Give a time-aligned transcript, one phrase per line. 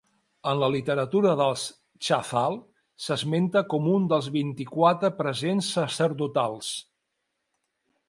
[0.51, 1.65] En la literatura dels
[2.07, 2.57] Chazal,
[3.09, 6.77] s'esmenta com un dels vint-i-quatre presents sacerdotals.